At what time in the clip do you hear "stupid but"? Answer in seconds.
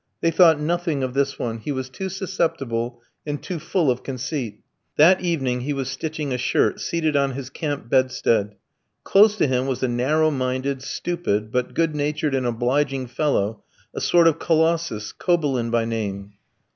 10.81-11.75